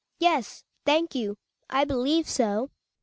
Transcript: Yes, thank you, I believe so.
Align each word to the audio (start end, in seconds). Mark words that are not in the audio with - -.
Yes, 0.17 0.63
thank 0.83 1.13
you, 1.13 1.37
I 1.69 1.85
believe 1.85 2.27
so. 2.27 2.71